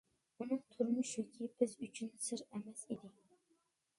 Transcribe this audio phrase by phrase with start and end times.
[0.43, 3.13] ئۇنىڭ تۇرمۇش يۈكى بىز ئۈچۈن سىر ئەمەس ئىدى.